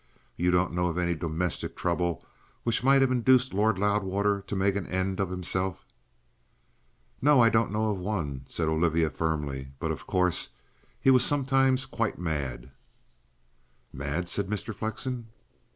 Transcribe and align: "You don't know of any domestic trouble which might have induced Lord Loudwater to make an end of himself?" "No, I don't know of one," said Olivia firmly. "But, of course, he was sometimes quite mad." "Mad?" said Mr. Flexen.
"You 0.35 0.49
don't 0.49 0.73
know 0.73 0.87
of 0.87 0.97
any 0.97 1.13
domestic 1.13 1.75
trouble 1.75 2.25
which 2.63 2.83
might 2.83 3.01
have 3.01 3.11
induced 3.11 3.53
Lord 3.53 3.77
Loudwater 3.77 4.41
to 4.47 4.55
make 4.55 4.75
an 4.75 4.87
end 4.87 5.19
of 5.19 5.29
himself?" 5.29 5.85
"No, 7.21 7.39
I 7.39 7.49
don't 7.49 7.71
know 7.71 7.91
of 7.91 7.99
one," 7.99 8.47
said 8.49 8.67
Olivia 8.67 9.11
firmly. 9.11 9.67
"But, 9.77 9.91
of 9.91 10.07
course, 10.07 10.53
he 10.99 11.11
was 11.11 11.23
sometimes 11.23 11.85
quite 11.85 12.17
mad." 12.17 12.71
"Mad?" 13.93 14.27
said 14.27 14.47
Mr. 14.49 14.73
Flexen. 14.73 15.27